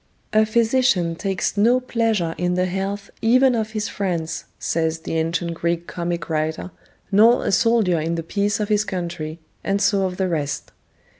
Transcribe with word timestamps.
A 0.33 0.47
physician 0.47 1.15
takes 1.15 1.55
no 1.57 1.79
pleasure 1.79 2.33
in 2.39 2.55
the 2.55 2.65
health 2.65 3.11
even 3.21 3.53
of 3.53 3.73
his 3.73 3.87
friends, 3.87 4.45
says 4.57 4.97
the 5.01 5.15
ancient 5.19 5.53
Greek 5.53 5.85
comic 5.85 6.27
writer, 6.27 6.71
nor 7.11 7.45
a 7.45 7.51
soldier 7.51 7.99
in 8.01 8.15
the 8.15 8.23
peace 8.23 8.59
of 8.59 8.69
his 8.69 8.83
country, 8.83 9.37
and 9.63 9.79
so 9.79 10.05
of 10.07 10.17
the 10.17 10.27
rest. 10.27 10.71